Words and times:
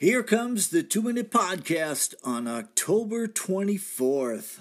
Here 0.00 0.22
comes 0.22 0.68
the 0.68 0.84
Two 0.84 1.02
Minute 1.02 1.28
Podcast 1.28 2.14
on 2.22 2.46
October 2.46 3.26
24th. 3.26 4.60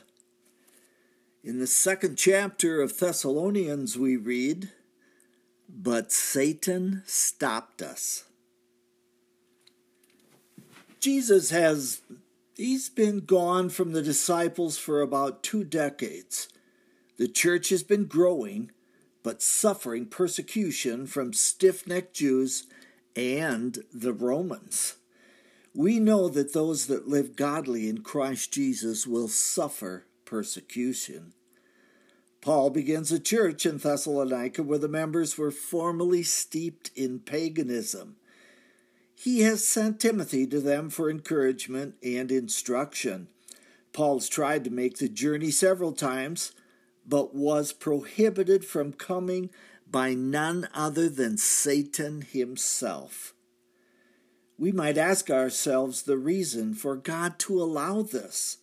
In 1.43 1.59
the 1.59 1.67
second 1.67 2.15
chapter 2.15 2.81
of 2.81 2.97
Thessalonians, 2.97 3.99
we 3.99 4.17
read, 4.17 4.71
But 5.69 6.11
Satan 6.11 7.03
stopped 7.05 7.83
us. 7.83 8.23
Jesus 10.99 11.51
has, 11.51 12.01
he's 12.55 12.89
been 12.89 13.19
gone 13.19 13.69
from 13.69 13.91
the 13.91 14.01
disciples 14.01 14.79
for 14.79 15.01
about 15.01 15.43
two 15.43 15.63
decades. 15.63 16.49
The 17.17 17.27
church 17.27 17.69
has 17.69 17.83
been 17.83 18.05
growing, 18.05 18.71
but 19.21 19.43
suffering 19.43 20.07
persecution 20.07 21.05
from 21.05 21.31
stiff 21.31 21.85
necked 21.85 22.15
Jews 22.15 22.65
and 23.15 23.83
the 23.93 24.13
Romans. 24.13 24.95
We 25.77 25.99
know 25.99 26.27
that 26.29 26.53
those 26.53 26.87
that 26.87 27.07
live 27.07 27.35
godly 27.35 27.87
in 27.87 27.99
Christ 27.99 28.51
Jesus 28.51 29.05
will 29.05 29.27
suffer 29.27 30.07
persecution. 30.25 31.33
Paul 32.41 32.71
begins 32.71 33.11
a 33.11 33.19
church 33.19 33.63
in 33.63 33.77
Thessalonica 33.77 34.63
where 34.63 34.79
the 34.79 34.87
members 34.87 35.37
were 35.37 35.51
formerly 35.51 36.23
steeped 36.23 36.89
in 36.95 37.19
paganism. 37.19 38.15
He 39.13 39.41
has 39.41 39.67
sent 39.67 39.99
Timothy 39.99 40.47
to 40.47 40.59
them 40.59 40.89
for 40.89 41.11
encouragement 41.11 41.93
and 42.01 42.31
instruction. 42.31 43.27
Paul's 43.93 44.27
tried 44.27 44.63
to 44.63 44.71
make 44.71 44.97
the 44.97 45.07
journey 45.07 45.51
several 45.51 45.91
times, 45.91 46.53
but 47.05 47.35
was 47.35 47.71
prohibited 47.71 48.65
from 48.65 48.93
coming 48.93 49.51
by 49.87 50.15
none 50.15 50.69
other 50.73 51.07
than 51.07 51.37
Satan 51.37 52.21
himself 52.21 53.35
we 54.57 54.71
might 54.71 54.97
ask 54.97 55.29
ourselves 55.29 56.03
the 56.03 56.17
reason 56.17 56.73
for 56.73 56.95
God 56.95 57.37
to 57.39 57.61
allow 57.61 58.01
this. 58.01 58.57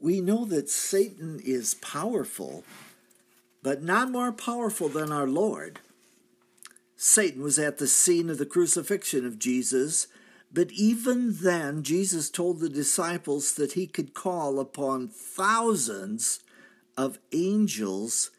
We 0.00 0.20
know 0.20 0.44
that 0.46 0.70
Satan 0.70 1.40
is 1.44 1.74
powerful, 1.74 2.64
but 3.62 3.82
not 3.82 4.10
more 4.10 4.32
powerful 4.32 4.88
than 4.88 5.12
our 5.12 5.26
Lord. 5.26 5.80
Satan 6.96 7.42
was 7.42 7.58
at 7.58 7.78
the 7.78 7.86
scene 7.86 8.30
of 8.30 8.38
the 8.38 8.46
crucifixion 8.46 9.26
of 9.26 9.38
Jesus, 9.38 10.06
but 10.52 10.72
even 10.72 11.36
then, 11.42 11.82
Jesus 11.82 12.30
told 12.30 12.60
the 12.60 12.68
disciples 12.68 13.54
that 13.54 13.72
he 13.72 13.86
could 13.86 14.14
call 14.14 14.58
upon 14.58 15.08
thousands 15.08 16.40
of 16.96 17.18
angels 17.32 18.30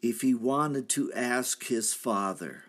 if 0.00 0.20
he 0.20 0.34
wanted 0.34 0.88
to 0.90 1.12
ask 1.12 1.66
his 1.66 1.92
Father. 1.92 2.64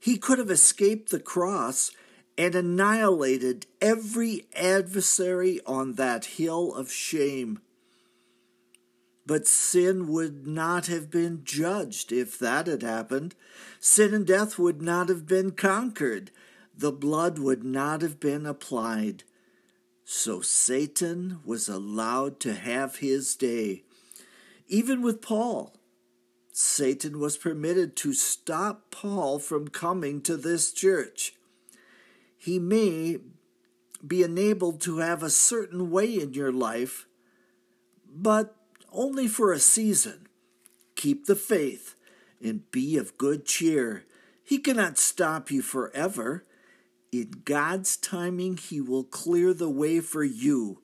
He 0.00 0.16
could 0.16 0.38
have 0.38 0.50
escaped 0.50 1.10
the 1.10 1.20
cross 1.20 1.92
and 2.38 2.54
annihilated 2.54 3.66
every 3.82 4.46
adversary 4.56 5.60
on 5.66 5.94
that 5.94 6.24
hill 6.24 6.74
of 6.74 6.90
shame. 6.90 7.60
But 9.26 9.46
sin 9.46 10.08
would 10.08 10.46
not 10.46 10.86
have 10.86 11.10
been 11.10 11.42
judged 11.44 12.10
if 12.12 12.38
that 12.38 12.66
had 12.66 12.82
happened. 12.82 13.34
Sin 13.78 14.14
and 14.14 14.26
death 14.26 14.58
would 14.58 14.80
not 14.80 15.10
have 15.10 15.26
been 15.26 15.52
conquered. 15.52 16.30
The 16.74 16.90
blood 16.90 17.38
would 17.38 17.62
not 17.62 18.00
have 18.00 18.18
been 18.18 18.46
applied. 18.46 19.24
So 20.04 20.40
Satan 20.40 21.40
was 21.44 21.68
allowed 21.68 22.40
to 22.40 22.54
have 22.54 22.96
his 22.96 23.36
day. 23.36 23.84
Even 24.66 25.02
with 25.02 25.20
Paul, 25.20 25.76
Satan 26.60 27.18
was 27.18 27.38
permitted 27.38 27.96
to 27.96 28.12
stop 28.12 28.90
Paul 28.90 29.38
from 29.38 29.68
coming 29.68 30.20
to 30.22 30.36
this 30.36 30.72
church. 30.72 31.34
He 32.36 32.58
may 32.58 33.18
be 34.06 34.22
enabled 34.22 34.82
to 34.82 34.98
have 34.98 35.22
a 35.22 35.30
certain 35.30 35.90
way 35.90 36.20
in 36.20 36.34
your 36.34 36.52
life, 36.52 37.06
but 38.06 38.56
only 38.92 39.26
for 39.26 39.52
a 39.52 39.58
season. 39.58 40.28
Keep 40.96 41.24
the 41.24 41.34
faith 41.34 41.94
and 42.42 42.70
be 42.70 42.98
of 42.98 43.16
good 43.16 43.46
cheer. 43.46 44.04
He 44.44 44.58
cannot 44.58 44.98
stop 44.98 45.50
you 45.50 45.62
forever. 45.62 46.44
In 47.10 47.42
God's 47.44 47.96
timing, 47.96 48.58
He 48.58 48.82
will 48.82 49.04
clear 49.04 49.54
the 49.54 49.70
way 49.70 50.00
for 50.00 50.24
you. 50.24 50.82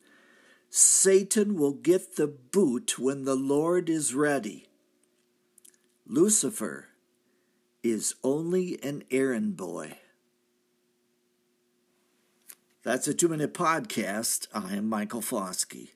Satan 0.70 1.54
will 1.54 1.74
get 1.74 2.16
the 2.16 2.26
boot 2.26 2.98
when 2.98 3.24
the 3.24 3.36
Lord 3.36 3.90
is 3.90 4.14
ready. 4.14 4.66
Lucifer 6.08 6.86
is 7.82 8.14
only 8.22 8.78
an 8.80 9.02
errand 9.10 9.56
boy. 9.56 9.98
That's 12.84 13.08
a 13.08 13.14
two 13.14 13.28
minute 13.28 13.52
podcast. 13.52 14.46
I 14.54 14.76
am 14.76 14.88
Michael 14.88 15.20
Foskey. 15.20 15.90